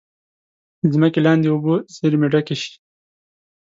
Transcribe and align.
د 0.81 0.83
ځمکې 0.93 1.19
لاندې 1.25 1.47
اوبو 1.53 1.73
زیرمې 1.95 2.27
ډکې 2.33 2.55
شي. 2.61 2.73